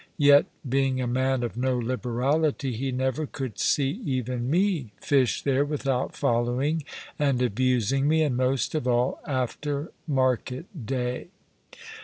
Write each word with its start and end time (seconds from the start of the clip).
Yet 0.17 0.47
being 0.67 0.99
a 0.99 1.05
man 1.05 1.43
of 1.43 1.55
no 1.55 1.77
liberality, 1.77 2.71
he 2.75 2.91
never 2.91 3.27
could 3.27 3.59
see 3.59 4.01
even 4.03 4.49
me 4.49 4.93
fish 4.99 5.43
there 5.43 5.63
without 5.63 6.15
following 6.15 6.83
and 7.19 7.39
abusing 7.39 8.07
me, 8.07 8.23
and 8.23 8.35
most 8.35 8.73
of 8.73 8.87
all 8.87 9.19
after 9.27 9.79
a 9.81 9.89
market 10.11 10.87
day. 10.87 11.27